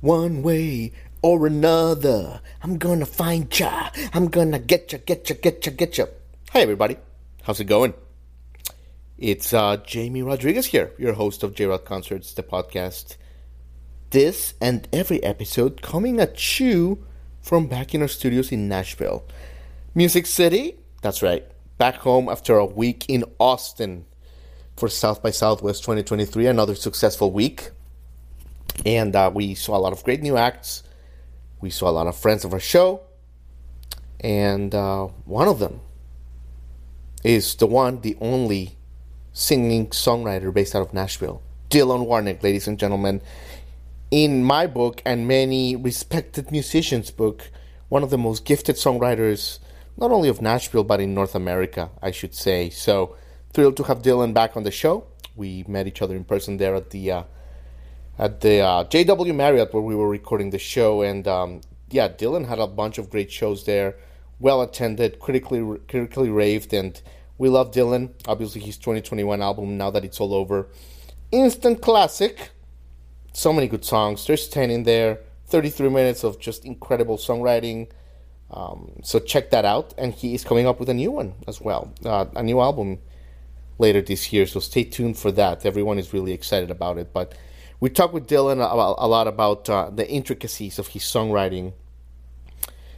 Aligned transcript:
One 0.00 0.44
way 0.44 0.92
or 1.22 1.48
another, 1.48 2.40
I'm 2.62 2.78
gonna 2.78 3.04
find 3.04 3.58
ya. 3.58 3.90
I'm 4.14 4.28
gonna 4.28 4.60
get 4.60 4.92
ya, 4.92 5.00
get 5.04 5.28
ya, 5.28 5.34
get 5.42 5.66
ya, 5.66 5.72
get 5.76 5.98
ya. 5.98 6.06
Hi, 6.52 6.60
everybody. 6.60 6.96
How's 7.42 7.58
it 7.58 7.64
going? 7.64 7.94
It's 9.18 9.52
uh, 9.52 9.78
Jamie 9.78 10.22
Rodriguez 10.22 10.66
here, 10.66 10.92
your 10.98 11.14
host 11.14 11.42
of 11.42 11.56
J 11.56 11.66
Rod 11.66 11.84
Concerts, 11.84 12.32
the 12.32 12.44
podcast. 12.44 13.16
This 14.10 14.54
and 14.60 14.86
every 14.92 15.20
episode 15.24 15.82
coming 15.82 16.20
at 16.20 16.60
you 16.60 17.04
from 17.42 17.66
back 17.66 17.92
in 17.92 18.00
our 18.00 18.06
studios 18.06 18.52
in 18.52 18.68
Nashville. 18.68 19.24
Music 19.96 20.26
City, 20.26 20.78
that's 21.02 21.24
right, 21.24 21.44
back 21.76 21.96
home 21.96 22.28
after 22.28 22.56
a 22.56 22.64
week 22.64 23.04
in 23.08 23.24
Austin 23.40 24.04
for 24.76 24.88
South 24.88 25.24
by 25.24 25.32
Southwest 25.32 25.82
2023, 25.82 26.46
another 26.46 26.76
successful 26.76 27.32
week. 27.32 27.72
And 28.86 29.14
uh, 29.14 29.30
we 29.34 29.54
saw 29.54 29.76
a 29.76 29.80
lot 29.80 29.92
of 29.92 30.04
great 30.04 30.22
new 30.22 30.36
acts. 30.36 30.82
We 31.60 31.70
saw 31.70 31.88
a 31.88 31.92
lot 31.92 32.06
of 32.06 32.16
friends 32.16 32.44
of 32.44 32.52
our 32.52 32.60
show. 32.60 33.02
And 34.20 34.74
uh, 34.74 35.06
one 35.24 35.48
of 35.48 35.58
them 35.58 35.80
is 37.24 37.54
the 37.56 37.66
one, 37.66 38.00
the 38.00 38.16
only 38.20 38.76
singing 39.32 39.88
songwriter 39.88 40.52
based 40.52 40.74
out 40.74 40.82
of 40.82 40.92
Nashville, 40.92 41.42
Dillon 41.68 42.02
Warnek, 42.02 42.42
ladies 42.42 42.66
and 42.66 42.78
gentlemen. 42.78 43.22
In 44.10 44.42
my 44.42 44.66
book 44.66 45.02
and 45.04 45.28
many 45.28 45.76
respected 45.76 46.50
musicians' 46.50 47.10
book, 47.10 47.50
one 47.88 48.02
of 48.02 48.10
the 48.10 48.18
most 48.18 48.44
gifted 48.44 48.76
songwriters, 48.76 49.58
not 49.96 50.10
only 50.10 50.28
of 50.28 50.40
Nashville, 50.40 50.84
but 50.84 51.00
in 51.00 51.14
North 51.14 51.34
America, 51.34 51.90
I 52.02 52.10
should 52.10 52.34
say. 52.34 52.70
So 52.70 53.16
thrilled 53.52 53.76
to 53.76 53.84
have 53.84 54.02
Dillon 54.02 54.32
back 54.32 54.56
on 54.56 54.62
the 54.62 54.70
show. 54.70 55.04
We 55.36 55.64
met 55.68 55.86
each 55.86 56.02
other 56.02 56.16
in 56.16 56.24
person 56.24 56.56
there 56.56 56.74
at 56.74 56.90
the 56.90 57.12
uh, 57.12 57.22
at 58.18 58.40
the 58.40 58.60
uh, 58.60 58.84
JW 58.84 59.34
Marriott 59.34 59.72
where 59.72 59.82
we 59.82 59.94
were 59.94 60.08
recording 60.08 60.50
the 60.50 60.58
show, 60.58 61.02
and 61.02 61.26
um, 61.28 61.60
yeah, 61.90 62.08
Dillon 62.08 62.44
had 62.44 62.58
a 62.58 62.66
bunch 62.66 62.98
of 62.98 63.10
great 63.10 63.30
shows 63.30 63.64
there, 63.64 63.96
well 64.40 64.60
attended, 64.60 65.20
critically 65.20 65.78
critically 65.88 66.28
raved, 66.28 66.72
and 66.72 67.00
we 67.38 67.48
love 67.48 67.70
Dillon. 67.72 68.14
Obviously, 68.26 68.60
his 68.60 68.76
2021 68.76 69.40
album, 69.40 69.78
now 69.78 69.90
that 69.90 70.04
it's 70.04 70.20
all 70.20 70.34
over, 70.34 70.68
instant 71.30 71.80
classic. 71.80 72.50
So 73.32 73.52
many 73.52 73.68
good 73.68 73.84
songs. 73.84 74.26
There's 74.26 74.48
10 74.48 74.70
in 74.70 74.82
there. 74.82 75.20
33 75.46 75.88
minutes 75.90 76.24
of 76.24 76.40
just 76.40 76.64
incredible 76.64 77.16
songwriting. 77.16 77.88
Um, 78.50 78.92
so 79.02 79.18
check 79.20 79.50
that 79.50 79.64
out. 79.64 79.94
And 79.96 80.12
he 80.12 80.34
is 80.34 80.44
coming 80.44 80.66
up 80.66 80.80
with 80.80 80.88
a 80.88 80.94
new 80.94 81.12
one 81.12 81.34
as 81.46 81.60
well, 81.60 81.92
uh, 82.04 82.26
a 82.34 82.42
new 82.42 82.60
album 82.60 82.98
later 83.78 84.02
this 84.02 84.32
year. 84.32 84.46
So 84.46 84.58
stay 84.58 84.82
tuned 84.82 85.16
for 85.16 85.30
that. 85.32 85.64
Everyone 85.64 85.98
is 85.98 86.12
really 86.12 86.32
excited 86.32 86.70
about 86.70 86.98
it. 86.98 87.12
But 87.12 87.34
we 87.80 87.90
talked 87.90 88.14
with 88.14 88.26
Dillon 88.26 88.60
a, 88.60 88.64
a 88.64 89.08
lot 89.08 89.28
about 89.28 89.68
uh, 89.70 89.90
the 89.90 90.08
intricacies 90.08 90.78
of 90.78 90.88
his 90.88 91.02
songwriting. 91.02 91.72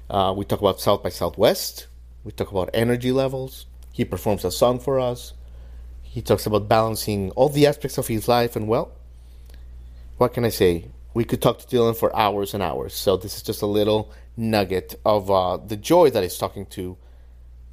Uh, 0.08 0.34
we 0.36 0.44
talk 0.44 0.60
about 0.60 0.80
South 0.80 1.02
by 1.02 1.10
Southwest. 1.10 1.86
We 2.24 2.32
talk 2.32 2.50
about 2.50 2.70
energy 2.74 3.12
levels. 3.12 3.66
He 3.92 4.04
performs 4.04 4.44
a 4.44 4.50
song 4.50 4.80
for 4.80 4.98
us. 4.98 5.34
He 6.02 6.22
talks 6.22 6.46
about 6.46 6.68
balancing 6.68 7.30
all 7.32 7.48
the 7.48 7.66
aspects 7.66 7.98
of 7.98 8.08
his 8.08 8.26
life. 8.26 8.56
And 8.56 8.66
well, 8.66 8.92
what 10.16 10.34
can 10.34 10.44
I 10.44 10.48
say? 10.48 10.86
We 11.12 11.24
could 11.24 11.42
talk 11.42 11.58
to 11.58 11.66
Dillon 11.66 11.94
for 11.94 12.14
hours 12.16 12.54
and 12.54 12.62
hours. 12.62 12.94
So 12.94 13.16
this 13.16 13.36
is 13.36 13.42
just 13.42 13.62
a 13.62 13.66
little 13.66 14.12
nugget 14.36 14.94
of 15.04 15.30
uh, 15.30 15.58
the 15.58 15.76
joy 15.76 16.10
that 16.10 16.24
is 16.24 16.38
talking 16.38 16.66
to 16.66 16.96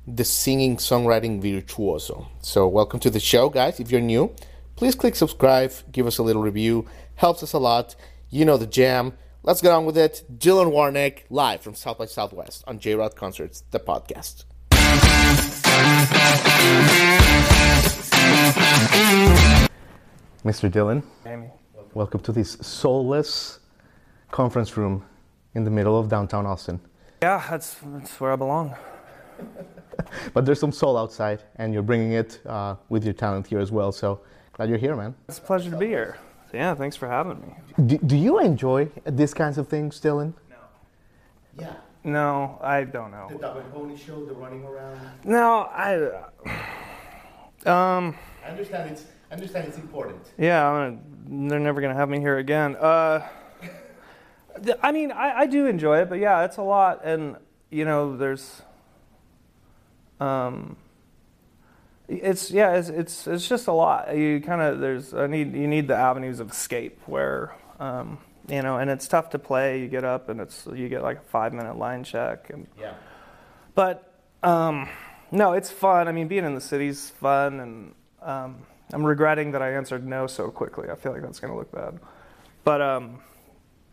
the 0.06 0.24
singing 0.24 0.78
songwriting 0.78 1.41
virtuoso. 1.41 2.28
So 2.41 2.68
welcome 2.68 3.00
to 3.01 3.09
the 3.09 3.19
show, 3.19 3.50
guys. 3.50 3.79
If 3.79 3.91
you're 3.91 4.01
new, 4.01 4.34
please 4.77 4.93
click 4.93 5.15
subscribe, 5.15 5.73
give 5.91 6.05
us 6.05 6.19
a 6.19 6.23
little 6.23 6.43
review, 6.43 6.85
helps 7.15 7.41
us 7.41 7.51
a 7.51 7.57
lot. 7.57 7.95
You 8.29 8.45
know 8.45 8.57
the 8.57 8.67
jam. 8.67 9.13
Let's 9.41 9.59
get 9.59 9.71
on 9.71 9.85
with 9.85 9.97
it. 9.97 10.23
Dillon 10.38 10.69
Warnek 10.69 11.23
live 11.31 11.61
from 11.61 11.73
South 11.73 11.97
by 11.97 12.05
Southwest 12.05 12.63
on 12.67 12.79
J 12.79 12.93
Rod 12.93 13.15
Concerts, 13.15 13.63
the 13.71 13.79
podcast. 13.79 14.45
Mr. 20.45 20.71
Dillon, 20.71 21.01
Jamie. 21.23 21.49
welcome 21.95 22.21
to 22.21 22.31
this 22.31 22.51
soulless 22.61 23.59
conference 24.29 24.77
room 24.77 25.03
in 25.55 25.63
the 25.63 25.71
middle 25.71 25.99
of 25.99 26.07
downtown 26.07 26.45
Austin. 26.45 26.79
Yeah, 27.23 27.44
that's, 27.49 27.77
that's 27.83 28.19
where 28.19 28.31
I 28.31 28.35
belong. 28.35 28.75
But 30.33 30.45
there's 30.45 30.59
some 30.59 30.71
soul 30.71 30.95
outside, 30.95 31.41
and 31.55 31.73
you're 31.73 31.81
bringing 31.81 32.11
it 32.11 32.39
uh, 32.45 32.75
with 32.88 33.03
your 33.03 33.15
talent 33.15 33.47
here 33.47 33.59
as 33.59 33.71
well. 33.71 33.91
So 33.91 34.21
glad 34.57 34.69
you're 34.69 34.78
here, 34.78 34.95
man. 34.95 35.16
It's 35.29 35.38
a 35.38 35.41
pleasure 35.41 35.69
to 35.69 35.78
be 35.78 35.88
here. 35.88 36.18
So, 36.51 36.57
yeah, 36.57 36.73
thanks 36.73 36.95
for 36.95 37.07
having 37.07 37.41
me. 37.41 37.56
Do, 37.85 37.97
do 38.00 38.18
you 38.18 38.40
enjoy 38.40 38.90
these 39.06 39.34
kinds 39.34 39.57
of 39.57 39.68
things, 39.68 40.00
Dillon? 40.00 40.34
No. 40.50 40.56
Yeah. 41.59 41.73
No, 42.03 42.57
I 42.62 42.85
don't 42.85 43.12
know. 43.12 43.29
Dog 43.40 43.57
and 43.57 43.72
Pony 43.72 43.97
show, 43.97 44.25
the 44.25 44.34
running 44.34 44.63
around. 44.63 45.00
No, 45.23 45.69
I. 45.72 46.23
Um. 47.66 48.16
I 48.45 48.50
understand 48.50 48.90
it's 48.91 49.06
I 49.29 49.34
understand 49.34 49.68
it's 49.68 49.78
important. 49.78 50.22
Yeah, 50.38 50.66
I'm 50.66 51.01
gonna, 51.28 51.50
they're 51.50 51.59
never 51.59 51.81
gonna 51.81 51.95
have 51.95 52.07
me 52.07 52.19
here 52.19 52.38
again. 52.38 52.78
Uh. 52.78 53.28
I 54.81 54.91
mean, 54.94 55.12
I, 55.12 55.39
I 55.39 55.45
do 55.47 55.66
enjoy 55.66 56.00
it, 56.00 56.09
but 56.09 56.19
yeah, 56.19 56.45
it's 56.45 56.57
a 56.57 56.62
lot, 56.62 57.01
and 57.03 57.35
you 57.69 57.84
know, 57.84 58.16
there's. 58.16 58.62
Um. 60.19 60.78
It's 62.07 62.51
yeah, 62.51 62.73
it's 62.75 62.90
it's 62.90 63.28
it's 63.28 63.47
just 63.47 63.68
a 63.68 63.73
lot. 63.73 64.16
You 64.16 64.40
kind 64.40 64.62
of 64.62 64.79
there's 64.79 65.13
I 65.13 65.28
need 65.28 65.53
you 65.53 65.68
need 65.68 65.88
the 65.88 65.95
avenues 65.95 66.40
of 66.40 66.51
escape 66.51 67.00
where. 67.06 67.53
Um, 67.79 68.19
you 68.50 68.62
know, 68.62 68.78
and 68.78 68.90
it's 68.90 69.07
tough 69.09 69.31
to 69.31 69.40
play. 69.40 69.81
You 69.81 69.90
get 69.90 70.06
up 70.06 70.29
and 70.29 70.40
it's 70.40 70.66
you 70.73 70.88
get 70.88 71.03
like 71.03 71.18
a 71.18 71.22
five 71.22 71.53
minute 71.53 71.78
line 71.78 72.06
check, 72.06 72.50
and 72.50 72.66
Yeah. 72.79 72.94
but 73.75 74.09
um, 74.41 74.88
no, 75.31 75.51
it's 75.51 75.69
fun. 75.69 76.07
I 76.07 76.13
mean, 76.13 76.29
being 76.29 76.45
in 76.45 76.56
the 76.56 76.62
city's 76.62 77.09
fun, 77.09 77.59
and 77.59 77.94
um, 78.22 78.66
I'm 78.94 79.03
regretting 79.06 79.51
that 79.51 79.62
I 79.62 79.74
answered 79.74 80.07
no 80.07 80.28
so 80.28 80.50
quickly. 80.50 80.89
I 80.89 80.95
feel 80.95 81.12
like 81.12 81.22
that's 81.24 81.41
going 81.41 81.51
to 81.51 81.59
look 81.59 81.72
bad, 81.74 82.00
but 82.63 82.81
um, 82.81 83.19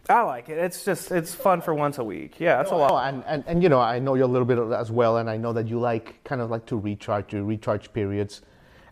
I 0.09 0.20
like 0.22 0.48
it. 0.50 0.59
It's 0.59 0.84
just 0.84 1.10
it's 1.10 1.34
fun 1.34 1.60
for 1.62 1.75
once 1.75 1.98
a 1.98 2.04
week. 2.04 2.38
Yeah, 2.38 2.60
it's 2.60 2.70
a 2.70 2.75
Oh, 2.75 2.78
lot. 2.78 3.09
and, 3.09 3.25
and, 3.26 3.44
and 3.47 3.62
you 3.62 3.69
know, 3.69 3.81
I 3.81 3.98
know 3.98 4.15
you 4.15 4.25
a 4.25 4.26
little 4.26 4.44
bit 4.47 4.59
as 4.59 4.91
well, 4.91 5.16
and 5.16 5.31
I 5.31 5.37
know 5.38 5.53
that 5.54 5.66
you 5.69 5.81
like 5.81 6.22
kind 6.25 6.41
of 6.42 6.50
like 6.50 6.66
to 6.66 6.76
recharge 6.76 7.32
your 7.32 7.42
recharge 7.44 7.92
periods. 7.92 8.43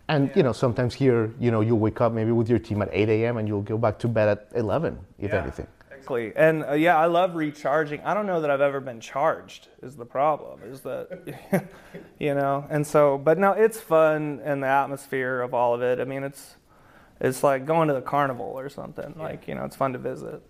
And 0.09 0.31
you 0.35 0.43
know, 0.43 0.53
sometimes 0.53 0.95
here, 0.95 1.31
you 1.39 1.51
know, 1.51 1.61
you 1.61 1.77
wake 1.77 2.01
up 2.01 2.13
maybe 2.13 2.33
with 2.33 2.49
your 2.49 2.59
team 2.59 2.81
at 2.83 2.89
8 2.93 3.09
a.m. 3.09 3.37
and 3.37 3.47
you'll 3.47 3.63
go 3.63 3.77
back 3.79 3.99
to 4.01 4.09
bed 4.09 4.29
at 4.29 4.49
11, 4.55 4.99
if 5.19 5.33
anything. 5.33 5.67
Exactly. 5.91 6.33
And 6.35 6.65
uh, 6.65 6.73
yeah, 6.73 6.97
I 6.97 7.07
love 7.07 7.37
recharging. 7.37 8.01
I 8.01 8.13
don't 8.15 8.27
know 8.27 8.41
that 8.41 8.51
I've 8.51 8.61
ever 8.61 8.81
been 8.81 8.99
charged. 9.01 9.69
Is 9.83 9.95
the 9.97 10.05
problem? 10.05 10.61
Is 10.65 10.81
that 10.81 11.69
you 12.19 12.35
know? 12.35 12.67
And 12.71 12.85
so, 12.87 13.19
but 13.19 13.39
no, 13.39 13.53
it's 13.53 13.79
fun 13.81 14.41
and 14.45 14.63
the 14.63 14.67
atmosphere 14.67 15.41
of 15.43 15.55
all 15.55 15.75
of 15.75 15.83
it. 15.83 16.01
I 16.01 16.05
mean, 16.05 16.25
it's 16.25 16.57
it's 17.21 17.45
like 17.45 17.67
going 17.67 17.87
to 17.89 17.95
the 17.95 18.03
carnival 18.03 18.53
or 18.59 18.69
something. 18.69 19.15
Like 19.17 19.47
you 19.47 19.55
know, 19.55 19.65
it's 19.65 19.77
fun 19.77 19.93
to 19.93 19.99
visit. 19.99 20.43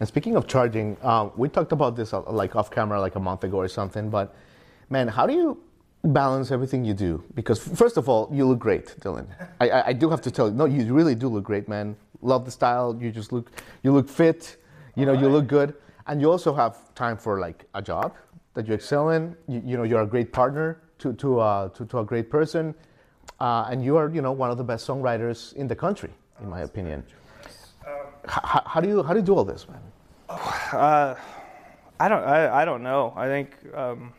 And 0.00 0.08
speaking 0.08 0.36
of 0.36 0.46
charging, 0.46 0.96
uh, 1.02 1.30
we 1.36 1.48
talked 1.48 1.72
about 1.72 1.96
this 1.96 2.12
uh, 2.12 2.22
like 2.22 2.56
off 2.56 2.70
camera 2.70 3.00
like 3.00 3.14
a 3.16 3.20
month 3.20 3.44
ago 3.44 3.58
or 3.58 3.68
something. 3.68 4.10
But 4.10 4.34
man, 4.90 5.08
how 5.08 5.26
do 5.26 5.34
you 5.34 5.62
balance 6.04 6.50
everything 6.50 6.84
you 6.84 6.94
do? 6.94 7.22
Because 7.34 7.58
first 7.58 7.96
of 7.96 8.08
all, 8.08 8.28
you 8.32 8.46
look 8.46 8.58
great, 8.58 8.98
Dillon. 9.00 9.28
I, 9.60 9.70
I, 9.70 9.86
I 9.88 9.92
do 9.92 10.10
have 10.10 10.20
to 10.22 10.30
tell 10.30 10.48
you, 10.48 10.54
no, 10.54 10.64
you 10.64 10.92
really 10.94 11.14
do 11.14 11.28
look 11.28 11.44
great, 11.44 11.68
man. 11.68 11.96
Love 12.20 12.44
the 12.44 12.50
style. 12.50 12.96
You 13.00 13.10
just 13.10 13.32
look, 13.32 13.50
you 13.82 13.92
look 13.92 14.08
fit. 14.08 14.56
You 14.94 15.06
know, 15.06 15.14
you 15.14 15.28
look 15.28 15.46
good, 15.46 15.74
and 16.06 16.20
you 16.20 16.30
also 16.30 16.52
have 16.52 16.94
time 16.94 17.16
for 17.16 17.40
like 17.40 17.64
a 17.74 17.80
job 17.80 18.14
that 18.52 18.68
you 18.68 18.74
excel 18.74 19.10
in. 19.10 19.34
You, 19.48 19.62
you 19.64 19.76
know, 19.78 19.84
you're 19.84 20.02
a 20.02 20.06
great 20.06 20.32
partner 20.32 20.82
to 20.98 21.14
to, 21.14 21.40
uh, 21.40 21.68
to 21.70 21.86
to 21.86 21.98
a 22.00 22.04
great 22.04 22.28
person, 22.28 22.74
uh, 23.40 23.68
and 23.70 23.82
you 23.82 23.96
are 23.96 24.10
you 24.10 24.20
know 24.20 24.32
one 24.32 24.50
of 24.50 24.58
the 24.58 24.64
best 24.64 24.86
songwriters 24.86 25.54
in 25.54 25.66
the 25.66 25.74
country, 25.74 26.10
in 26.42 26.50
my 26.50 26.60
opinion. 26.60 27.04
H- 28.24 28.62
how 28.66 28.80
do 28.80 28.88
you 28.88 29.02
how 29.02 29.12
do 29.12 29.18
you 29.20 29.24
do 29.26 29.34
all 29.34 29.44
this, 29.44 29.66
man? 29.68 29.80
Uh, 30.28 31.14
I 32.00 32.08
don't. 32.08 32.22
I, 32.24 32.62
I 32.62 32.64
don't 32.64 32.82
know. 32.82 33.12
I 33.16 33.26
think 33.26 33.50
um, 33.74 34.12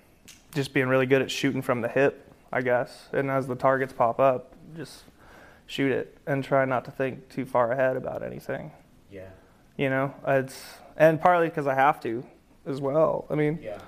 just 0.53 0.73
being 0.73 0.87
really 0.87 1.05
good 1.05 1.21
at 1.21 1.31
shooting 1.31 1.61
from 1.61 1.81
the 1.81 1.87
hip, 1.87 2.31
I 2.51 2.61
guess. 2.61 3.07
And 3.11 3.29
as 3.31 3.47
the 3.47 3.55
targets 3.55 3.93
pop 3.93 4.19
up, 4.19 4.53
just 4.75 5.03
shoot 5.65 5.91
it 5.91 6.17
and 6.27 6.43
try 6.43 6.65
not 6.65 6.85
to 6.85 6.91
think 6.91 7.29
too 7.29 7.45
far 7.45 7.71
ahead 7.71 7.95
about 7.97 8.21
anything. 8.23 8.71
Yeah. 9.11 9.29
You 9.77 9.89
know, 9.89 10.13
it's 10.27 10.61
and 10.97 11.19
partly 11.19 11.47
because 11.49 11.65
I 11.67 11.73
have 11.73 11.99
to, 12.01 12.23
as 12.67 12.79
well. 12.79 13.25
I 13.29 13.35
mean, 13.35 13.59
Yeah. 13.61 13.79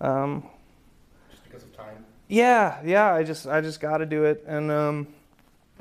um, 0.00 0.44
Just 1.30 1.42
because 1.44 1.62
of 1.64 1.76
time. 1.76 2.04
yeah, 2.28 2.80
yeah. 2.84 3.12
I 3.12 3.22
just 3.24 3.46
I 3.46 3.60
just 3.60 3.80
got 3.80 3.98
to 3.98 4.06
do 4.06 4.24
it, 4.24 4.44
and 4.46 4.70
um, 4.70 5.08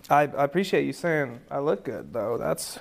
I, 0.09 0.21
I 0.23 0.43
appreciate 0.43 0.85
you 0.85 0.93
saying 0.93 1.41
I 1.51 1.59
look 1.59 1.83
good 1.83 2.11
though. 2.11 2.37
That's 2.39 2.79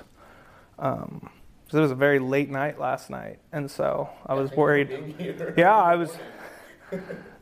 um, 0.79 1.29
it 1.73 1.77
was 1.79 1.91
a 1.91 1.95
very 1.95 2.19
late 2.19 2.49
night 2.49 2.79
last 2.79 3.09
night, 3.09 3.39
and 3.51 3.69
so 3.69 4.09
I 4.25 4.33
was 4.35 4.51
worried. 4.51 5.53
Yeah, 5.57 5.75
I 5.75 5.95
was. 5.95 6.15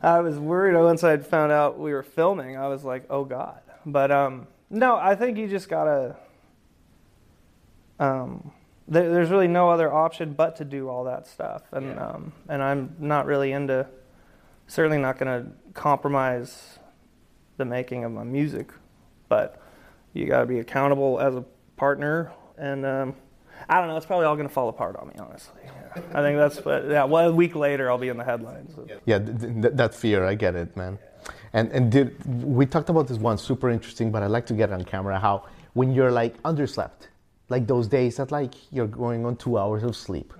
I 0.02 0.20
was 0.20 0.38
worried 0.38 0.74
once 0.74 1.04
I 1.04 1.16
found 1.18 1.52
out 1.52 1.78
we 1.78 1.92
were 1.92 2.02
filming. 2.02 2.56
I 2.56 2.68
was 2.68 2.84
like, 2.84 3.04
"Oh 3.10 3.24
God!" 3.24 3.60
But 3.86 4.10
um, 4.10 4.46
no, 4.70 4.96
I 4.96 5.14
think 5.14 5.36
you 5.38 5.46
just 5.48 5.68
gotta. 5.68 6.16
Um, 7.98 8.52
there, 8.88 9.10
there's 9.12 9.30
really 9.30 9.48
no 9.48 9.70
other 9.70 9.92
option 9.92 10.32
but 10.32 10.56
to 10.56 10.64
do 10.64 10.88
all 10.88 11.04
that 11.04 11.26
stuff, 11.26 11.62
and 11.72 11.86
Yeah. 11.86 12.06
um, 12.06 12.32
and 12.48 12.62
I'm 12.62 12.96
not 12.98 13.26
really 13.26 13.52
into. 13.52 13.86
Certainly 14.66 14.98
not 14.98 15.18
going 15.18 15.44
to 15.44 15.50
compromise 15.74 16.78
the 17.58 17.66
making 17.66 18.02
of 18.04 18.12
my 18.12 18.24
music, 18.24 18.72
but 19.28 19.60
you 20.14 20.24
got 20.26 20.40
to 20.40 20.46
be 20.46 20.58
accountable 20.58 21.20
as 21.20 21.34
a 21.34 21.44
partner, 21.76 22.32
and 22.58 22.84
um, 22.86 23.14
I 23.68 23.78
don't 23.78 23.88
know. 23.88 23.96
It's 23.96 24.06
probably 24.06 24.26
all 24.26 24.36
going 24.36 24.48
to 24.48 24.52
fall 24.54 24.68
apart 24.68 24.96
on 24.96 25.08
me, 25.08 25.14
honestly. 25.18 25.62
I 26.12 26.22
think 26.22 26.36
that's. 26.38 26.60
But 26.60 26.88
yeah, 26.88 27.04
well, 27.04 27.28
a 27.28 27.32
week 27.32 27.54
later, 27.54 27.90
I'll 27.90 27.98
be 27.98 28.08
in 28.08 28.16
the 28.16 28.24
headlines. 28.24 28.74
Yeah, 29.06 29.18
th- 29.18 29.38
th- 29.62 29.74
that 29.74 29.94
fear, 29.94 30.24
I 30.24 30.34
get 30.34 30.54
it, 30.54 30.76
man. 30.76 30.98
And 31.52 31.70
and 31.72 31.90
did, 31.90 32.16
we 32.42 32.66
talked 32.66 32.88
about 32.90 33.08
this 33.08 33.18
one 33.18 33.38
super 33.38 33.70
interesting, 33.70 34.10
but 34.10 34.22
I'd 34.22 34.30
like 34.30 34.46
to 34.46 34.54
get 34.54 34.70
it 34.70 34.72
on 34.72 34.84
camera. 34.84 35.18
How 35.18 35.44
when 35.74 35.92
you're 35.92 36.10
like 36.10 36.40
underslept, 36.42 37.08
like 37.48 37.66
those 37.66 37.86
days 37.86 38.16
that 38.16 38.30
like 38.32 38.54
you're 38.72 38.88
going 38.88 39.24
on 39.24 39.36
two 39.36 39.56
hours 39.58 39.82
of 39.84 39.96
sleep, 39.96 40.32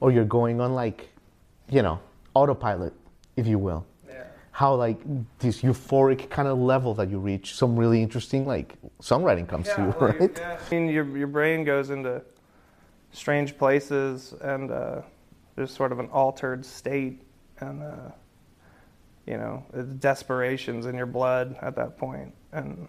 or 0.00 0.12
you're 0.12 0.24
going 0.24 0.60
on 0.60 0.74
like, 0.74 1.08
you 1.70 1.82
know, 1.82 1.98
autopilot, 2.34 2.92
if 3.36 3.46
you 3.46 3.58
will. 3.58 3.86
Yeah. 4.60 4.66
How 4.66 4.74
like 4.74 5.00
this 5.38 5.62
euphoric 5.62 6.28
kind 6.30 6.48
of 6.48 6.58
level 6.58 6.94
that 6.94 7.10
you 7.10 7.18
reach, 7.18 7.54
some 7.54 7.76
really 7.76 8.02
interesting 8.02 8.46
like 8.46 8.76
songwriting 9.00 9.48
comes 9.48 9.68
to 9.68 9.82
you, 9.82 9.94
well, 10.00 10.12
right? 10.12 10.38
yeah. 10.38 10.58
I 10.60 10.74
mean, 10.74 10.88
your 10.88 11.16
your 11.16 11.28
brain 11.28 11.64
goes 11.64 11.90
into 11.90 12.22
strange 13.12 13.56
places, 13.56 14.34
and 14.42 14.70
uh, 14.70 15.02
there's 15.56 15.72
sort 15.72 15.92
of 15.92 15.98
an 15.98 16.08
altered 16.12 16.64
state, 16.64 17.22
and 17.60 17.82
uh, 17.82 18.10
you 19.26 19.36
know, 19.36 19.64
it's 19.72 19.92
desperations 19.94 20.86
in 20.86 20.96
your 20.96 21.06
blood 21.06 21.56
at 21.62 21.74
that 21.76 21.96
point, 21.96 22.34
and 22.52 22.88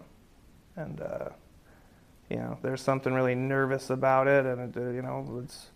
and 0.76 1.00
uh, 1.00 1.28
you 2.28 2.36
know, 2.36 2.58
there's 2.62 2.82
something 2.82 3.14
really 3.14 3.34
nervous 3.34 3.90
about 3.90 4.26
it, 4.28 4.46
and 4.46 4.76
it, 4.76 4.80
uh, 4.80 4.90
you 4.90 5.02
know, 5.02 5.42
it's. 5.44 5.70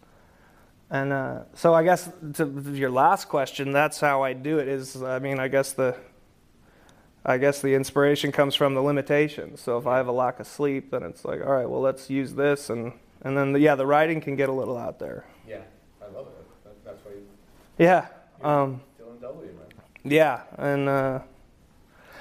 And 0.91 1.13
uh, 1.13 1.41
so 1.55 1.75
I 1.75 1.83
guess 1.83 2.09
to 2.35 2.45
to 2.47 2.71
your 2.73 2.91
last 2.91 3.29
question, 3.29 3.73
that's 3.73 3.99
how 3.99 4.23
I 4.23 4.33
do 4.35 4.59
it. 4.59 4.69
Is 4.69 5.03
I 5.03 5.19
mean, 5.19 5.41
I 5.41 5.49
guess 5.49 5.73
the 5.73 5.97
I 7.25 7.39
guess 7.39 7.61
the 7.61 7.75
inspiration 7.75 8.31
comes 8.31 8.55
from 8.55 8.75
the 8.75 8.81
limitations. 8.81 9.61
So 9.61 9.79
if 9.79 9.87
I 9.87 9.97
have 9.97 10.07
a 10.07 10.13
lack 10.13 10.39
of 10.39 10.47
sleep, 10.47 10.93
then 10.93 11.03
it's 11.03 11.25
like, 11.25 11.41
all 11.41 11.53
right, 11.53 11.69
well, 11.69 11.81
let's 11.81 12.09
use 12.09 12.35
this, 12.35 12.71
and 12.71 12.93
and 13.23 13.37
then 13.37 13.53
the, 13.53 13.59
yeah, 13.59 13.75
the 13.75 13.87
writing 13.87 14.21
can 14.21 14.37
get 14.37 14.49
a 14.49 14.53
little 14.53 14.77
out 14.77 15.01
there. 15.01 15.25
Yeah, 15.49 15.63
I 16.01 16.07
love 16.15 16.29
it. 16.29 16.85
that's 16.85 17.05
why 17.05 17.13
Yeah, 17.79 18.07
um, 18.43 18.81
Dillon 18.97 19.19
W, 19.21 19.49
man. 19.49 19.65
yeah, 20.05 20.43
and 20.57 20.89
uh, 20.89 21.19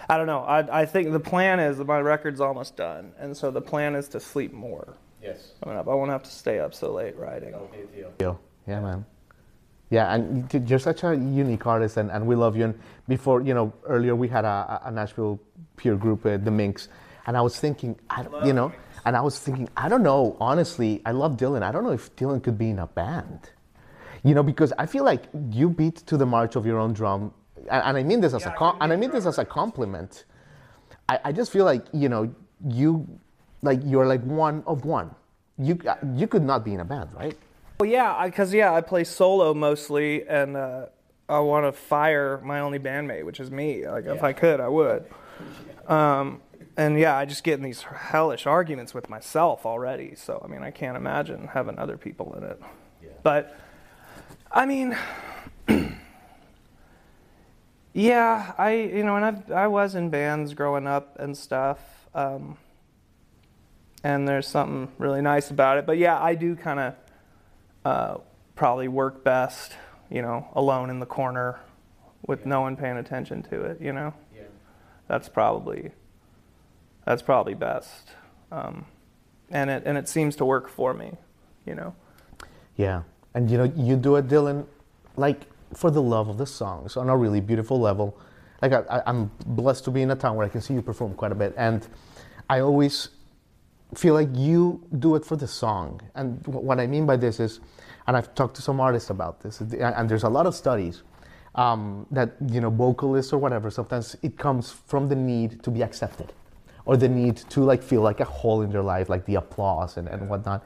I 0.09 0.17
don't 0.17 0.25
know. 0.25 0.39
I 0.39 0.81
I 0.81 0.85
think 0.87 1.11
the 1.11 1.19
plan 1.19 1.59
is 1.59 1.77
that 1.77 1.85
my 1.85 1.99
record's 1.99 2.41
almost 2.41 2.75
done, 2.75 3.11
and 3.19 3.37
so 3.37 3.51
the 3.51 3.61
plan 3.61 3.93
is 3.93 4.07
to 4.09 4.19
sleep 4.19 4.53
more. 4.53 4.95
Yes. 5.21 5.51
Coming 5.63 5.77
up, 5.77 5.87
I 5.87 5.93
won't 5.93 6.11
have 6.11 6.23
to 6.23 6.31
stay 6.31 6.59
up 6.59 6.73
so 6.73 6.91
late 6.93 7.15
writing. 7.15 7.51
Deal. 7.95 8.11
deal. 8.17 8.39
Yeah, 8.67 8.79
man. 8.81 9.05
Yeah, 9.89 10.13
and 10.13 10.51
you- 10.51 10.59
you're 10.65 10.79
such 10.79 11.03
a 11.03 11.15
unique 11.15 11.65
artist, 11.67 11.97
and, 11.97 12.09
and 12.11 12.25
we 12.25 12.35
love 12.35 12.55
you. 12.57 12.65
And 12.65 12.79
before, 13.07 13.41
you 13.41 13.53
know, 13.53 13.71
earlier 13.85 14.15
we 14.15 14.27
had 14.27 14.43
a, 14.45 14.81
a 14.85 14.91
Nashville 14.91 15.39
peer 15.77 15.95
group, 15.95 16.25
uh, 16.25 16.37
the 16.37 16.51
Minx, 16.51 16.89
and 17.27 17.37
I 17.37 17.41
was 17.41 17.59
thinking, 17.59 17.95
I, 18.09 18.23
don't- 18.23 18.45
you 18.45 18.53
know, 18.53 18.71
and 19.05 19.15
I 19.15 19.21
was 19.21 19.37
thinking, 19.39 19.69
I 19.77 19.87
don't 19.87 20.01
know, 20.03 20.35
honestly, 20.39 21.01
I 21.05 21.11
love 21.11 21.37
Dillon. 21.37 21.61
I 21.63 21.71
don't 21.71 21.83
know 21.83 21.91
if 21.91 22.15
Dillon 22.15 22.41
could 22.41 22.57
be 22.57 22.69
in 22.71 22.79
a 22.79 22.87
band, 22.87 23.51
you 24.23 24.33
know, 24.33 24.41
because 24.43 24.73
I 24.79 24.87
feel 24.87 25.03
like 25.03 25.25
you 25.51 25.69
beat 25.69 25.97
to 26.07 26.17
the 26.17 26.25
march 26.25 26.55
of 26.55 26.65
your 26.65 26.79
own 26.79 26.93
drum, 26.93 27.31
and, 27.69 27.83
and 27.83 27.97
I 27.97 28.03
mean 28.03 28.21
this 28.21 28.33
as 28.33 28.45
a 28.45 28.49
com- 28.57 28.77
and 28.81 28.91
I 28.91 28.95
mean 28.95 29.11
this 29.11 29.25
as 29.27 29.37
a 29.37 29.45
compliment. 29.45 30.25
I, 31.07 31.19
I 31.25 31.31
just 31.31 31.51
feel 31.51 31.65
like 31.65 31.85
you 31.93 32.09
know 32.09 32.33
you, 32.67 33.07
like 33.61 33.79
you're 33.83 34.07
like 34.07 34.23
one 34.23 34.63
of 34.65 34.83
one. 34.85 35.13
You 35.59 35.77
you 36.15 36.27
could 36.27 36.41
not 36.43 36.65
be 36.65 36.73
in 36.73 36.79
a 36.79 36.85
band, 36.85 37.09
right? 37.13 37.37
Well, 37.79 37.89
yeah, 37.89 38.25
because 38.25 38.53
yeah, 38.53 38.73
I 38.73 38.79
play 38.79 39.03
solo 39.03 39.53
mostly, 39.53 40.25
and 40.27 40.55
uh, 40.55 40.85
I 41.27 41.39
want 41.39 41.65
to 41.65 41.73
fire 41.73 42.39
my 42.43 42.61
only 42.61 42.79
bandmate, 42.79 43.25
which 43.25 43.41
is 43.41 43.51
me. 43.51 43.87
Like, 43.87 44.05
if 44.05 44.23
I 44.23 44.31
could, 44.31 44.61
I 44.61 44.69
would. 44.69 45.05
Um, 45.87 46.41
and 46.77 46.97
yeah, 46.97 47.17
I 47.17 47.25
just 47.25 47.43
get 47.43 47.55
in 47.55 47.63
these 47.63 47.81
hellish 47.81 48.47
arguments 48.47 48.93
with 48.93 49.09
myself 49.09 49.65
already. 49.65 50.15
So 50.15 50.41
I 50.43 50.47
mean, 50.47 50.63
I 50.63 50.71
can't 50.71 50.95
imagine 50.95 51.47
having 51.47 51.77
other 51.77 51.97
people 51.97 52.33
in 52.35 52.43
it. 52.43 52.61
But 53.23 53.57
I 54.51 54.65
mean, 54.65 54.97
yeah, 57.93 58.53
I 58.57 58.71
you 58.73 59.03
know, 59.03 59.17
and 59.17 59.25
I 59.53 59.63
I 59.63 59.67
was 59.67 59.95
in 59.95 60.09
bands 60.09 60.53
growing 60.53 60.87
up 60.87 61.17
and 61.19 61.37
stuff. 61.37 61.79
Um, 62.13 62.57
and 64.03 64.27
there's 64.27 64.47
something 64.47 64.91
really 64.97 65.21
nice 65.21 65.49
about 65.49 65.77
it. 65.77 65.85
But 65.85 65.97
yeah, 65.97 66.21
I 66.21 66.35
do 66.35 66.55
kind 66.55 66.79
of 66.79 66.93
uh, 67.85 68.17
probably 68.55 68.87
work 68.87 69.23
best, 69.23 69.73
you 70.09 70.21
know, 70.21 70.47
alone 70.53 70.89
in 70.89 70.99
the 70.99 71.05
corner 71.05 71.59
with 72.27 72.45
no 72.45 72.61
one 72.61 72.75
paying 72.75 72.97
attention 72.97 73.43
to 73.43 73.61
it. 73.63 73.79
You 73.79 73.93
know, 73.93 74.13
Yeah. 74.35 74.43
that's 75.07 75.29
probably 75.29 75.91
that's 77.05 77.21
probably 77.21 77.53
best, 77.53 78.09
um, 78.51 78.85
and 79.51 79.69
it 79.69 79.83
and 79.85 79.97
it 79.97 80.09
seems 80.09 80.35
to 80.37 80.45
work 80.45 80.67
for 80.67 80.93
me. 80.93 81.13
You 81.65 81.75
know, 81.75 81.95
Yeah, 82.75 83.03
and 83.33 83.49
you 83.49 83.57
know, 83.57 83.71
you 83.75 83.95
do 83.95 84.15
it, 84.17 84.27
Dillon, 84.27 84.67
like 85.15 85.41
for 85.73 85.89
the 85.91 86.01
love 86.01 86.27
of 86.29 86.37
the 86.37 86.45
songs 86.45 86.97
on 86.97 87.09
a 87.09 87.17
really 87.17 87.41
beautiful 87.41 87.79
level. 87.79 88.17
Like 88.61 88.71
I, 88.73 88.83
I, 88.97 89.03
I'm 89.05 89.31
blessed 89.45 89.83
to 89.85 89.91
be 89.91 90.01
in 90.01 90.11
a 90.11 90.15
town 90.15 90.35
where 90.35 90.45
I 90.45 90.49
can 90.49 90.61
see 90.61 90.73
you 90.73 90.81
perform 90.81 91.13
quite 91.13 91.31
a 91.31 91.35
bit, 91.35 91.53
and 91.57 91.87
I 92.49 92.59
always 92.61 93.09
feel 93.97 94.13
like 94.13 94.29
you 94.33 94.81
do 94.99 95.15
it 95.15 95.25
for 95.25 95.35
the 95.35 95.47
song. 95.47 96.01
And 96.15 96.43
wh- 96.45 96.63
what 96.63 96.79
I 96.79 96.87
mean 96.87 97.05
by 97.05 97.17
this 97.17 97.39
is, 97.39 97.59
and 98.07 98.15
I've 98.17 98.33
talked 98.35 98.55
to 98.57 98.61
some 98.61 98.79
artists 98.79 99.09
about 99.09 99.41
this, 99.41 99.61
and 99.61 100.09
there's 100.09 100.23
a 100.23 100.29
lot 100.29 100.45
of 100.45 100.55
studies 100.55 101.03
um, 101.55 102.05
that 102.11 102.33
you 102.49 102.59
know, 102.61 102.69
vocalists 102.69 103.31
or 103.33 103.37
whatever, 103.39 103.69
sometimes 103.71 104.15
it 104.21 104.37
comes 104.37 104.71
from 104.71 105.07
the 105.07 105.15
need 105.15 105.63
to 105.63 105.71
be 105.71 105.81
accepted, 105.81 106.33
or 106.85 106.97
the 106.97 107.07
need 107.09 107.37
to 107.37 107.61
like 107.63 107.81
feel 107.81 108.01
like 108.01 108.19
a 108.19 108.25
hole 108.25 108.61
in 108.61 108.69
their 108.71 108.83
life, 108.83 109.09
like 109.09 109.25
the 109.25 109.35
applause 109.35 109.97
and, 109.97 110.07
and 110.07 110.29
whatnot. 110.29 110.63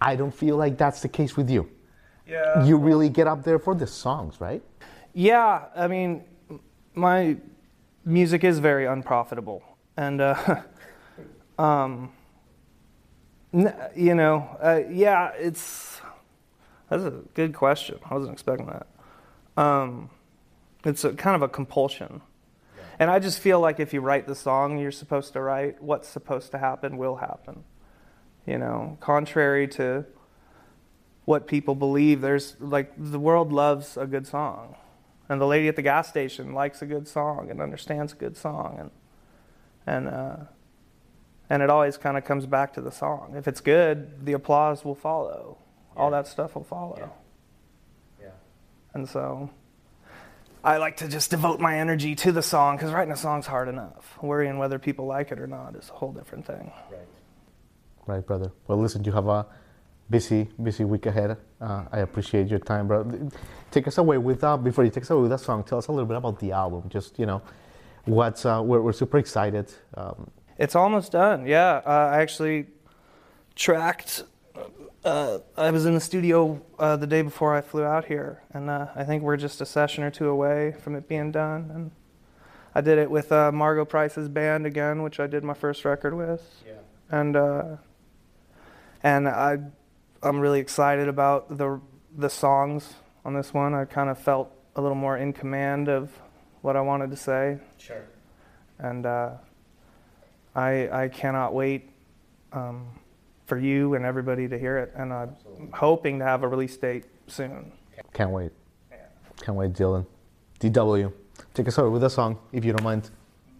I 0.00 0.16
don't 0.16 0.34
feel 0.34 0.56
like 0.56 0.76
that's 0.76 1.00
the 1.00 1.08
case 1.08 1.36
with 1.36 1.48
you. 1.48 1.70
yeah, 2.26 2.64
You 2.64 2.76
really 2.76 3.08
get 3.08 3.26
up 3.26 3.44
there 3.44 3.58
for 3.58 3.74
the 3.74 3.86
songs, 3.86 4.40
right? 4.40 4.62
yeah. 5.14 5.66
I 5.74 5.86
mean, 5.88 6.24
my 6.94 7.36
music 8.04 8.44
is 8.44 8.58
very 8.58 8.84
unprofitable, 8.86 9.62
and 9.96 10.20
uh, 10.20 10.62
um, 11.58 12.12
you 13.96 14.14
know, 14.14 14.56
uh, 14.60 14.82
yeah, 14.90 15.32
it's 15.38 16.00
that's 16.90 17.04
a 17.04 17.22
good 17.34 17.54
question. 17.54 17.98
I 18.08 18.14
wasn't 18.14 18.34
expecting 18.34 18.66
that. 18.66 18.86
Um, 19.56 20.10
it's 20.84 21.04
a, 21.04 21.14
kind 21.14 21.34
of 21.34 21.42
a 21.42 21.48
compulsion, 21.48 22.20
and 22.98 23.10
I 23.10 23.18
just 23.18 23.40
feel 23.40 23.58
like 23.58 23.80
if 23.80 23.94
you 23.94 24.00
write 24.00 24.26
the 24.26 24.34
song 24.34 24.78
you're 24.78 24.92
supposed 24.92 25.32
to 25.32 25.40
write, 25.40 25.82
what's 25.82 26.06
supposed 26.06 26.50
to 26.52 26.58
happen 26.58 26.98
will 26.98 27.16
happen. 27.16 27.64
You 28.46 28.58
know, 28.58 28.98
contrary 29.00 29.66
to 29.68 30.04
what 31.24 31.46
people 31.46 31.74
believe, 31.74 32.20
there's 32.20 32.56
like 32.60 32.92
the 32.98 33.18
world 33.18 33.52
loves 33.52 33.96
a 33.96 34.06
good 34.06 34.26
song, 34.26 34.76
and 35.28 35.40
the 35.40 35.46
lady 35.46 35.66
at 35.68 35.76
the 35.76 35.82
gas 35.82 36.08
station 36.08 36.52
likes 36.52 36.82
a 36.82 36.86
good 36.86 37.08
song 37.08 37.50
and 37.50 37.62
understands 37.62 38.12
a 38.12 38.16
good 38.16 38.36
song, 38.36 38.76
and 38.78 38.90
and 39.86 40.08
uh, 40.08 40.36
and 41.50 41.62
it 41.62 41.70
always 41.70 41.96
kind 41.96 42.16
of 42.16 42.24
comes 42.24 42.46
back 42.46 42.74
to 42.74 42.80
the 42.80 42.90
song. 42.90 43.34
If 43.36 43.46
it's 43.48 43.60
good, 43.60 44.24
the 44.24 44.32
applause 44.32 44.84
will 44.84 44.94
follow. 44.94 45.58
All 45.96 46.10
that 46.10 46.26
stuff 46.26 46.54
will 46.54 46.64
follow. 46.64 47.12
Yeah. 48.20 48.28
And 48.92 49.08
so 49.08 49.50
I 50.64 50.78
like 50.78 50.96
to 50.98 51.08
just 51.08 51.30
devote 51.30 51.60
my 51.60 51.78
energy 51.78 52.14
to 52.16 52.32
the 52.32 52.42
song 52.42 52.76
because 52.76 52.92
writing 52.92 53.12
a 53.12 53.16
song's 53.16 53.46
hard 53.46 53.68
enough. 53.68 54.18
Worrying 54.20 54.58
whether 54.58 54.78
people 54.78 55.06
like 55.06 55.30
it 55.30 55.38
or 55.38 55.46
not 55.46 55.76
is 55.76 55.88
a 55.90 55.92
whole 55.92 56.12
different 56.12 56.46
thing. 56.46 56.72
Right. 56.90 57.00
Right, 58.06 58.26
brother. 58.26 58.52
Well, 58.66 58.78
listen, 58.78 59.04
you 59.04 59.12
have 59.12 59.28
a 59.28 59.46
busy, 60.10 60.48
busy 60.62 60.84
week 60.84 61.06
ahead. 61.06 61.36
Uh, 61.60 61.84
I 61.92 62.00
appreciate 62.00 62.48
your 62.48 62.58
time, 62.58 62.88
bro. 62.88 63.30
Take 63.70 63.88
us 63.88 63.98
away 63.98 64.18
with 64.18 64.40
that. 64.40 64.62
before 64.62 64.84
you 64.84 64.90
take 64.90 65.04
us 65.04 65.10
away 65.10 65.22
with 65.22 65.30
that 65.30 65.40
song. 65.40 65.64
Tell 65.64 65.78
us 65.78 65.88
a 65.88 65.92
little 65.92 66.06
bit 66.06 66.16
about 66.16 66.38
the 66.38 66.52
album. 66.52 66.88
Just 66.88 67.18
you 67.18 67.26
know, 67.26 67.42
what's 68.04 68.44
uh, 68.46 68.60
we're, 68.64 68.80
we're 68.80 68.92
super 68.92 69.18
excited. 69.18 69.72
Um, 69.94 70.30
It's 70.58 70.74
almost 70.74 71.12
done. 71.12 71.46
Yeah, 71.46 71.82
uh, 71.84 72.10
I 72.12 72.22
actually 72.22 72.66
tracked 73.54 74.24
uh, 75.06 75.38
I 75.56 75.70
was 75.70 75.86
in 75.86 75.94
the 75.94 76.00
studio 76.00 76.60
uh, 76.80 76.96
the 76.96 77.06
day 77.06 77.22
before 77.22 77.54
I 77.54 77.60
flew 77.60 77.84
out 77.84 78.06
here, 78.06 78.42
and 78.52 78.68
uh, 78.68 78.88
I 78.94 79.04
think 79.04 79.22
we're 79.22 79.36
just 79.36 79.60
a 79.60 79.66
session 79.66 80.02
or 80.02 80.10
two 80.10 80.28
away 80.28 80.74
from 80.80 80.96
it 80.96 81.08
being 81.08 81.30
done. 81.30 81.70
And 81.72 81.90
I 82.74 82.80
did 82.80 82.98
it 82.98 83.08
with 83.08 83.30
uh, 83.30 83.52
Margo 83.52 83.84
Price's 83.84 84.28
band 84.28 84.66
again, 84.66 85.04
which 85.04 85.20
I 85.20 85.28
did 85.28 85.44
my 85.44 85.54
first 85.54 85.84
record 85.84 86.14
with. 86.14 86.42
Yeah. 86.66 86.72
And 87.08 87.36
uh, 87.36 87.64
and 89.00 89.28
I 89.28 89.58
I'm 90.24 90.40
really 90.40 90.58
excited 90.58 91.06
about 91.06 91.56
the 91.56 91.80
the 92.16 92.28
songs 92.28 92.94
on 93.24 93.34
this 93.34 93.54
one. 93.54 93.74
I 93.74 93.84
kind 93.84 94.10
of 94.10 94.18
felt 94.18 94.50
a 94.74 94.80
little 94.80 94.96
more 94.96 95.16
in 95.16 95.32
command 95.32 95.88
of 95.88 96.10
what 96.62 96.74
I 96.74 96.80
wanted 96.80 97.10
to 97.10 97.16
say. 97.16 97.58
Sure. 97.78 98.04
And 98.80 99.06
uh, 99.06 99.34
I 100.56 101.04
I 101.04 101.08
cannot 101.08 101.54
wait. 101.54 101.90
Um, 102.52 102.88
for 103.46 103.58
you 103.58 103.94
and 103.94 104.04
everybody 104.04 104.48
to 104.48 104.58
hear 104.58 104.78
it. 104.78 104.92
And 104.96 105.12
I'm 105.12 105.30
Absolutely. 105.30 105.68
hoping 105.72 106.18
to 106.18 106.24
have 106.24 106.42
a 106.42 106.48
release 106.48 106.76
date 106.76 107.04
soon. 107.26 107.72
Can't 108.12 108.30
wait. 108.30 108.52
Yeah. 108.90 108.98
Can't 109.40 109.56
wait, 109.56 109.72
Dillon. 109.72 110.06
DW, 110.60 111.12
take 111.54 111.68
us 111.68 111.78
over 111.78 111.90
with 111.90 112.02
a 112.04 112.10
song, 112.10 112.38
if 112.52 112.64
you 112.64 112.72
don't 112.72 112.82
mind. 112.82 113.10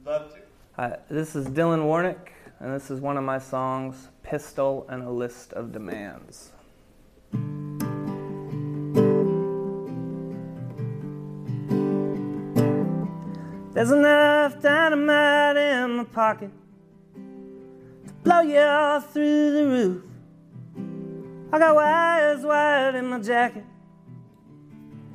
Love 0.04 0.32
to. 0.32 0.82
Uh, 0.82 0.96
this 1.10 1.36
is 1.36 1.46
Dillon 1.46 1.80
Warnek, 1.80 2.28
and 2.60 2.74
this 2.74 2.90
is 2.90 3.00
one 3.00 3.16
of 3.16 3.24
my 3.24 3.38
songs, 3.38 4.08
Pistol 4.22 4.86
and 4.88 5.02
a 5.02 5.10
List 5.10 5.52
of 5.52 5.72
Demands. 5.72 6.52
There's 13.74 13.90
enough 13.90 14.62
dynamite 14.62 15.56
in 15.58 15.96
my 15.98 16.04
pocket 16.04 16.50
blow 18.26 18.40
you 18.40 18.58
all 18.58 19.00
through 19.00 19.52
the 19.52 19.64
roof. 19.64 20.02
I 21.52 21.60
got 21.60 21.76
wires 21.76 22.44
wired 22.44 22.96
in 22.96 23.06
my 23.06 23.20
jacket 23.20 23.64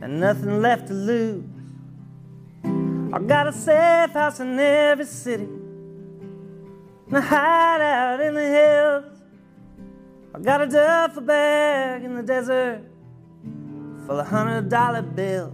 and 0.01 0.21
nothing 0.21 0.61
left 0.61 0.87
to 0.87 0.93
lose. 0.93 1.43
I 2.63 3.19
got 3.19 3.47
a 3.47 3.51
safe 3.51 4.11
house 4.11 4.39
in 4.39 4.57
every 4.57 5.03
city 5.03 5.43
and 5.43 7.17
a 7.17 7.19
hideout 7.19 8.21
in 8.21 8.33
the 8.33 8.47
hills. 8.47 9.21
I 10.33 10.39
got 10.39 10.61
a 10.61 10.67
duffel 10.67 11.23
bag 11.23 12.05
in 12.05 12.15
the 12.15 12.23
desert 12.23 12.81
full 14.07 14.21
of 14.21 14.25
hundred 14.25 14.69
dollar 14.69 15.01
bills. 15.01 15.53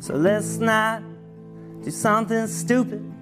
So 0.00 0.16
let's 0.16 0.58
not 0.58 1.02
do 1.82 1.90
something 1.90 2.46
stupid 2.46 3.15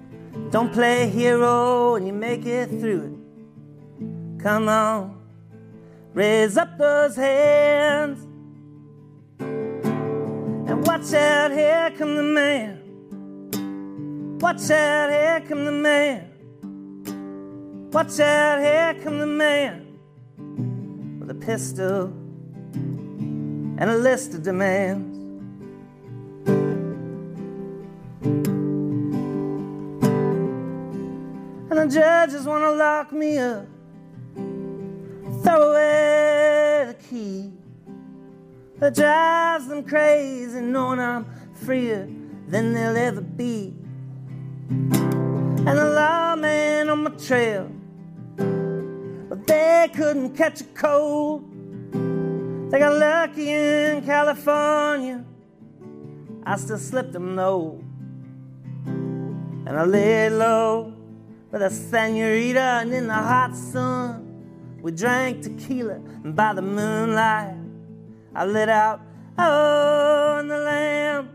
don't 0.51 0.71
play 0.71 1.07
hero 1.09 1.95
and 1.95 2.05
you 2.07 2.13
make 2.13 2.45
it 2.45 2.69
through 2.69 3.03
it. 3.03 4.41
Come 4.41 4.69
on, 4.69 5.17
raise 6.13 6.57
up 6.57 6.77
those 6.77 7.15
hands. 7.15 8.23
And 9.39 10.85
watch 10.85 11.13
out, 11.13 11.51
here 11.51 11.91
come 11.97 12.15
the 12.15 12.23
man. 12.23 12.81
Watch 14.39 14.69
out, 14.69 15.09
here 15.09 15.41
come 15.47 15.65
the 15.65 15.71
man. 15.71 16.31
Watch 17.91 18.19
out, 18.19 18.59
here 18.59 18.93
come 19.03 19.19
the 19.19 19.25
man. 19.25 19.99
With 21.19 21.29
a 21.29 21.35
pistol 21.35 22.11
and 23.77 23.89
a 23.89 23.97
list 23.97 24.33
of 24.33 24.43
demands. 24.43 25.14
The 31.87 31.93
judges 31.93 32.45
want 32.45 32.63
to 32.63 32.71
lock 32.71 33.11
me 33.11 33.37
up, 33.37 33.65
throw 35.43 35.71
away 35.71 36.85
the 36.87 36.95
key. 37.09 37.51
That 38.79 38.95
drives 38.95 39.67
them 39.67 39.83
crazy, 39.83 40.61
knowing 40.61 40.99
I'm 40.99 41.25
freer 41.53 42.09
than 42.47 42.73
they'll 42.73 42.97
ever 42.97 43.21
be. 43.21 43.73
And 44.69 45.67
the 45.67 45.85
lawman 45.85 46.89
on 46.89 47.03
my 47.03 47.11
trail, 47.11 47.71
but 49.29 49.45
they 49.47 49.89
couldn't 49.93 50.35
catch 50.35 50.61
a 50.61 50.65
cold. 50.65 51.43
They 52.71 52.79
got 52.79 52.97
lucky 52.97 53.51
in 53.51 54.03
California. 54.03 55.23
I 56.43 56.57
still 56.57 56.79
slipped 56.79 57.13
them 57.13 57.35
though, 57.35 57.79
and 58.85 59.69
I 59.69 59.85
laid 59.85 60.31
low 60.31 60.94
with 61.55 61.63
a 61.63 61.69
senorita, 61.69 62.81
and 62.81 62.93
in 62.93 63.07
the 63.07 63.13
hot 63.13 63.55
sun, 63.55 64.77
we 64.81 64.91
drank 64.91 65.41
tequila, 65.41 66.01
and 66.25 66.35
by 66.35 66.53
the 66.53 66.61
moonlight, 66.61 67.55
I 68.35 68.45
lit 68.45 68.67
out 68.67 68.99
oh 69.37 70.35
on 70.37 70.49
the 70.49 70.57
lamp. 70.57 71.31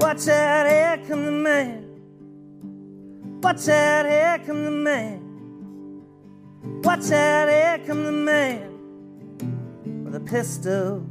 Watch 0.00 0.28
out, 0.28 0.68
here 0.68 1.04
come 1.08 1.24
the 1.24 1.32
man. 1.32 1.88
Watch 3.42 3.68
out, 3.68 4.06
here 4.06 4.40
come 4.46 4.64
the 4.64 4.70
man. 4.70 5.20
Watch 6.84 7.10
out, 7.10 7.48
here 7.48 7.84
come 7.88 8.04
the 8.04 8.12
man 8.12 8.68
with 10.04 10.14
a 10.14 10.20
pistol 10.20 11.04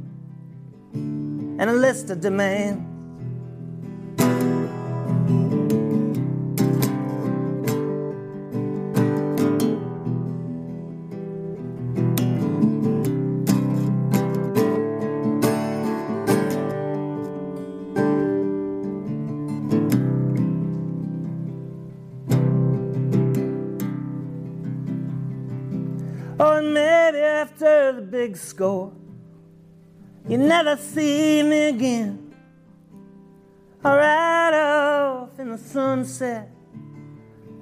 and 0.94 1.60
a 1.60 1.74
list 1.74 2.08
of 2.08 2.22
demands. 2.22 2.89
Big 28.10 28.36
score. 28.36 28.92
You 30.28 30.38
never 30.38 30.76
see 30.76 31.42
me 31.42 31.68
again. 31.68 32.34
I 33.82 33.96
ride 33.96 34.54
off 34.54 35.38
in 35.38 35.50
the 35.50 35.58
sunset. 35.58 36.50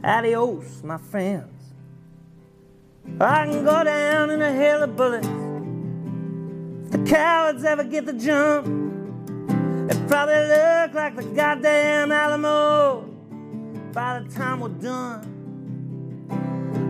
Adios, 0.03 0.83
my 0.83 0.99
friends. 0.99 1.75
I 3.21 3.47
can 3.47 3.65
go 3.65 3.85
down 3.85 4.31
in 4.31 4.43
a 4.43 4.53
hail 4.53 4.83
of 4.83 4.97
bullets. 4.97 5.27
If 5.27 6.91
the 6.93 7.11
cowards 7.11 7.65
ever 7.65 7.85
get 7.85 8.07
the 8.07 8.13
jump, 8.13 8.67
it 9.91 10.09
probably 10.09 10.35
look 10.35 10.95
like 10.95 11.17
the 11.17 11.25
goddamn 11.35 12.13
Alamo 12.13 13.03
by 13.93 14.21
the 14.21 14.29
time 14.35 14.61
we're 14.61 14.69
done. 14.69 15.25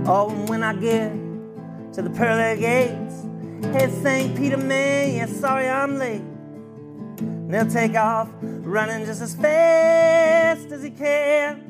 Oh, 0.07 0.31
when 0.47 0.63
I 0.63 0.75
get 0.75 1.28
to 1.99 2.03
the 2.03 2.11
pearly 2.11 2.61
gates, 2.61 3.27
Hey, 3.77 3.91
St. 3.91 4.37
Peter, 4.37 4.57
man, 4.57 5.17
yeah, 5.17 5.27
sorry 5.27 5.69
I'm 5.69 5.99
late. 5.99 6.23
And 7.19 7.53
they'll 7.53 7.67
take 7.67 7.97
off 7.97 8.29
running 8.41 9.05
just 9.05 9.21
as 9.21 9.35
fast 9.35 10.71
as 10.71 10.85
he 10.85 10.91
can. 10.91 11.65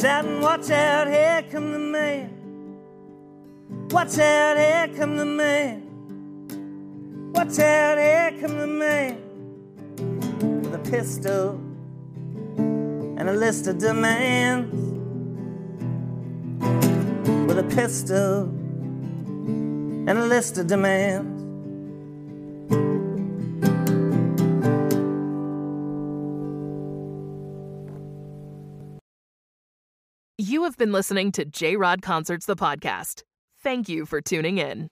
Shouting, 0.00 0.40
watch 0.40 0.70
out, 0.70 1.08
here 1.08 1.44
come 1.50 1.72
the 1.72 1.78
man. 1.80 2.30
Watch 3.90 4.16
out, 4.20 4.56
here 4.56 4.96
come 4.96 5.16
the 5.16 5.24
man. 5.24 5.82
Watch 7.32 7.58
out, 7.58 7.98
here 7.98 8.32
come 8.40 8.58
the 8.58 8.66
man. 8.68 9.16
With 10.62 10.72
a 10.72 10.90
pistol 10.90 11.60
and 12.56 13.28
a 13.28 13.32
list 13.32 13.66
of 13.66 13.78
demands. 13.78 14.91
A 17.62 17.74
pistol 17.74 18.42
and 20.08 20.10
a 20.10 20.26
list 20.26 20.58
of 20.58 20.66
demands. 20.66 21.40
You 30.38 30.64
have 30.64 30.76
been 30.76 30.90
listening 30.90 31.30
to 31.32 31.44
J 31.44 31.76
Rod 31.76 32.02
Concerts, 32.02 32.46
the 32.46 32.56
podcast. 32.56 33.22
Thank 33.62 33.88
you 33.88 34.06
for 34.06 34.20
tuning 34.20 34.58
in. 34.58 34.88